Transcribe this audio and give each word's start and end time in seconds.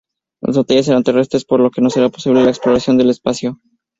Las 0.41 0.57
batallas 0.57 0.87
serán 0.87 1.03
terrestres, 1.03 1.45
por 1.45 1.59
lo 1.59 1.69
que 1.69 1.79
no 1.79 1.91
será 1.91 2.09
posible 2.09 2.41
la 2.43 2.49
exploración 2.49 2.97
del 2.97 3.11
espacio. 3.11 3.61